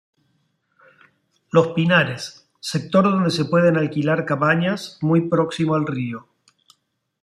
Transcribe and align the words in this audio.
Los 1.51 1.73
pinares: 1.73 2.49
sector 2.59 3.03
donde 3.03 3.29
se 3.29 3.45
pueden 3.45 3.77
alquilar 3.77 4.25
cabañas, 4.25 4.97
muy 5.03 5.29
próximo 5.29 5.75
al 5.75 5.85
río. 5.85 6.27